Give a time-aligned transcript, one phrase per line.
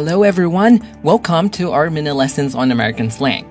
[0.00, 3.44] Hello everyone, welcome to our mini lessons on American slang.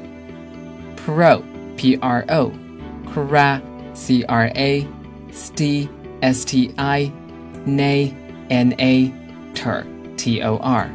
[0.96, 1.42] Pro,
[1.77, 2.52] P R O,
[3.12, 3.60] cra,
[3.94, 4.86] C R A,
[5.32, 5.88] st,
[6.20, 7.10] S T I,
[7.64, 8.12] na,
[8.48, 9.12] N A,
[9.55, 9.84] ter,
[10.16, 10.91] T O R,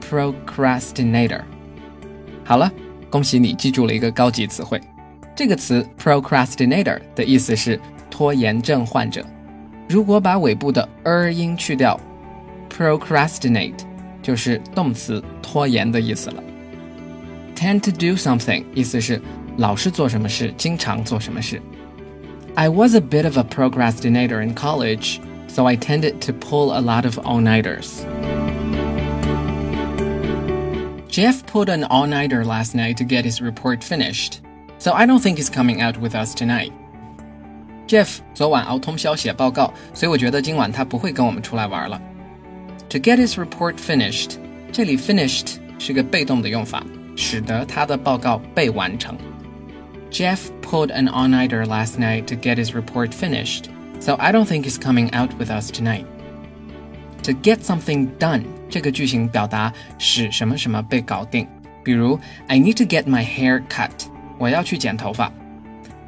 [0.00, 1.42] procrastinator.
[2.44, 2.72] 好了，
[3.10, 4.80] 恭喜你记住了一个高级词汇。
[5.36, 7.80] 这个词 procrastinator 的意思是
[8.10, 9.24] 拖延症患者。
[9.88, 11.98] 如果把尾部的 er 音去掉，
[12.70, 13.78] procrastinate
[14.28, 16.42] 就是动词拖延的意思了。
[17.54, 19.20] Tend to do something 意思是
[19.56, 21.60] 老是做什么事，经常做什么事。
[22.56, 25.18] I was a bit of a procrastinator in college,
[25.48, 28.04] so I tended to pull a lot of all-nighters.
[31.08, 34.40] Jeff pulled an all-nighter last night to get his report finished,
[34.78, 36.72] so I don't think he's coming out with us tonight.
[37.86, 42.00] Jeff 昨晚熬通宵写报告，所以我觉得今晚他不会跟我们出来玩了。
[42.88, 44.36] to get his report finished，
[44.72, 46.84] 这里 finished 是个被动的用法，
[47.16, 49.16] 使得他的报告被完成。
[50.10, 53.64] Jeff pulled an all-nighter last night to get his report finished,
[54.00, 56.04] so I don't think he's coming out with us tonight.
[57.24, 61.48] To get something done 这个句型表达使什么什么被搞定，
[61.82, 63.90] 比如 I need to get my hair cut，
[64.38, 65.32] 我要去剪头发。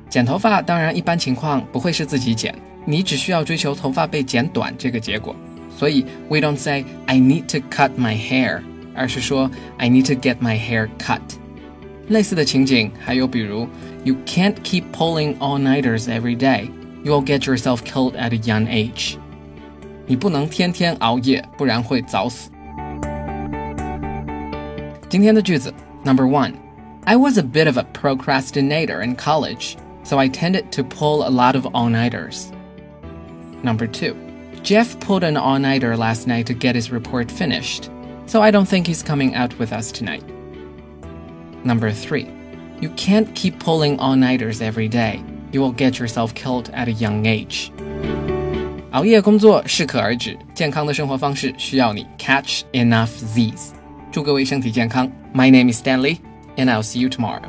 [0.09, 2.55] 剪头发当然一般情况不会是自己剪，
[2.85, 5.35] 你只需要追求头发被剪短这个结果。
[5.81, 8.63] 所以 we don't say I need to cut my hair，
[8.95, 11.21] 而是说 I need to get my hair cut。
[12.09, 13.69] 类似的情景还有比如
[14.05, 16.71] You can't keep pulling all-nighters every day.
[17.05, 19.17] You'll get yourself killed at a young age.
[20.07, 22.51] 你不能天天熬夜，不然会早死。
[25.09, 26.53] 今天的句子 Number one,
[27.05, 31.31] I was a bit of a procrastinator in college, so I tended to pull a
[31.31, 32.47] lot of all-nighters.
[33.63, 34.15] Number two.
[34.63, 37.91] Jeff pulled an all nighter last night to get his report finished,
[38.27, 40.25] so I don't think he's coming out with us tonight.
[41.65, 42.29] Number three,
[42.81, 45.23] you can't keep pulling all nighters every day.
[45.53, 47.71] You will get yourself killed at a young age.
[48.93, 53.73] 熬夜工作适可而止，健康的生活方式需要你 catch enough Z's。
[54.11, 55.11] 祝各位身体健康。
[55.35, 56.19] My name is Stanley,
[56.57, 57.43] and I'll see you tomorrow.